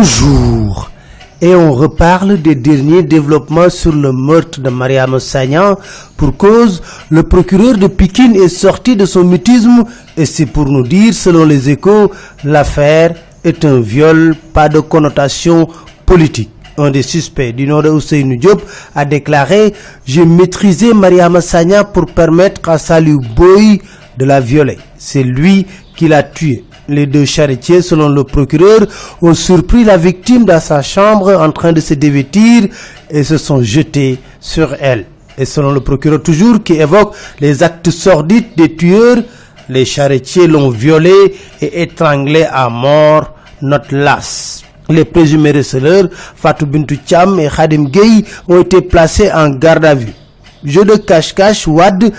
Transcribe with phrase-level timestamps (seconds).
[0.00, 0.92] Bonjour
[1.40, 5.76] et on reparle des derniers développements sur le meurtre de Mariam Sagnan.
[6.16, 6.80] Pour cause,
[7.10, 9.82] le procureur de Pékin est sorti de son mutisme
[10.16, 12.12] et c'est pour nous dire, selon les échos,
[12.44, 15.66] l'affaire est un viol, pas de connotation
[16.06, 16.50] politique.
[16.76, 18.62] Un des suspects du nom de Hussein Diop
[18.94, 19.74] a déclaré
[20.06, 23.82] «J'ai maîtrisé Mariam Sagnan pour permettre à Salou Boy
[24.16, 24.78] de la violer.
[24.96, 26.62] C'est lui qui l'a tué.
[26.90, 28.86] Les deux charretiers, selon le procureur,
[29.20, 32.68] ont surpris la victime dans sa chambre en train de se dévêtir
[33.10, 35.04] et se sont jetés sur elle.
[35.36, 39.18] Et selon le procureur toujours qui évoque les actes sordides des tueurs,
[39.68, 41.12] les charretiers l'ont violé
[41.60, 44.64] et étranglé à mort, note las.
[44.88, 49.94] Les présumés receleurs, Fatou Bintou Cham et Khadim Gueye, ont été placés en garde à
[49.94, 50.14] vue.
[50.64, 52.10] Jeu de cache-cache, Wad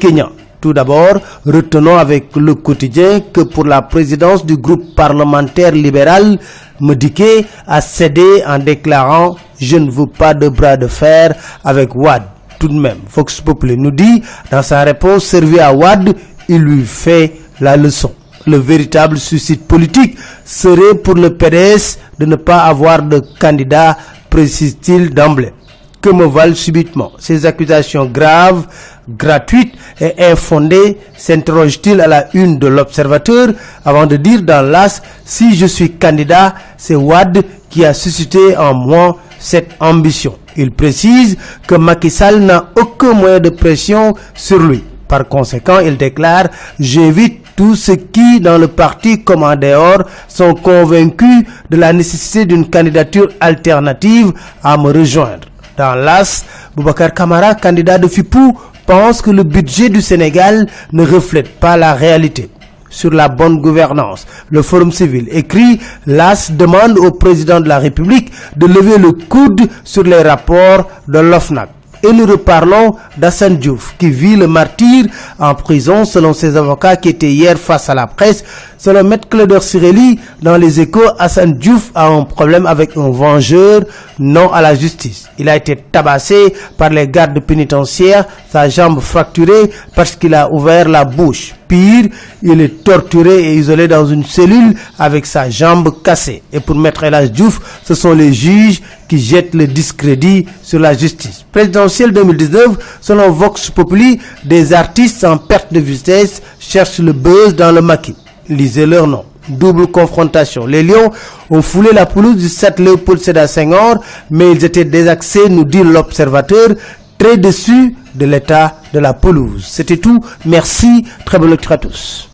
[0.00, 0.30] Kenyan.
[0.60, 6.36] Tout d'abord, retenons avec le quotidien que pour la présidence du groupe parlementaire libéral,
[6.80, 11.34] Medike a cédé en déclarant «Je ne veux pas de bras de fer
[11.64, 12.22] avec Wad».
[12.58, 16.12] Tout de même, Fox Populi nous dit, dans sa réponse servie à Wad,
[16.48, 18.12] il lui fait la leçon.
[18.44, 23.96] Le véritable suicide politique serait pour le PDS de ne pas avoir de candidat,
[24.28, 25.52] précise-t-il d'emblée
[26.00, 28.66] que me valent subitement ces accusations graves,
[29.08, 33.48] gratuites et infondées s'interroge-t-il à la une de l'Observateur
[33.84, 38.74] avant de dire dans l'as si je suis candidat, c'est Wad qui a suscité en
[38.74, 40.38] moi cette ambition.
[40.56, 44.82] Il précise que Macky Sall n'a aucun moyen de pression sur lui.
[45.06, 50.54] Par conséquent, il déclare J'évite tous ceux qui, dans le parti comme en dehors, sont
[50.54, 55.47] convaincus de la nécessité d'une candidature alternative à me rejoindre.
[55.78, 61.60] Dans l'AS, Boubacar Kamara, candidat de FIPOU, pense que le budget du Sénégal ne reflète
[61.60, 62.50] pas la réalité.
[62.90, 68.32] Sur la bonne gouvernance, le Forum civil écrit l'AS demande au président de la République
[68.56, 71.68] de lever le coude sur les rapports de l'OFNAC.
[72.02, 75.06] Et nous reparlons d'Assane Diouf qui vit le martyr
[75.38, 78.44] en prison selon ses avocats qui étaient hier face à la presse.
[78.76, 83.82] Selon Maître Claude Sireli, dans les échos, Hassan Diouf a un problème avec un vengeur,
[84.20, 85.28] non à la justice.
[85.38, 90.88] Il a été tabassé par les gardes pénitentiaires, sa jambe fracturée parce qu'il a ouvert
[90.88, 91.54] la bouche.
[91.68, 92.06] Pire,
[92.42, 96.42] il est torturé et isolé dans une cellule avec sa jambe cassée.
[96.52, 100.94] Et pour Maître Elas Diouf, ce sont les juges qui jettent le discrédit sur la
[100.94, 101.44] justice.
[101.52, 107.70] Présidentielle 2019, selon Vox Populi, des artistes en perte de vitesse cherchent le buzz dans
[107.72, 108.16] le maquis
[108.48, 109.24] lisez leur nom.
[109.48, 110.66] Double confrontation.
[110.66, 111.10] Les Lions
[111.48, 113.96] ont foulé la pelouse du 7 Léopold Sédar Senghor,
[114.30, 116.68] mais ils étaient désaxés, nous dit l'observateur,
[117.16, 119.64] très déçus de l'état de la pelouse.
[119.66, 120.24] C'était tout.
[120.44, 121.06] Merci.
[121.24, 122.28] Très bonne lecture à tous.